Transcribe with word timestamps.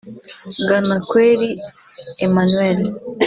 Bwanakweli 0.61 1.49
Emmanuel 2.25 2.79